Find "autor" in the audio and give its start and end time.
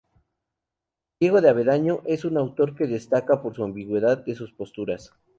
2.39-2.73